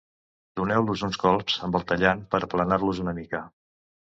Doneu-los 0.61 1.03
uns 1.07 1.19
colps 1.25 1.57
amb 1.67 1.79
el 1.81 1.85
tallant 1.91 2.25
per 2.33 2.41
a 2.43 2.45
aplanar-los 2.49 3.03
una 3.05 3.15
mica. 3.23 3.47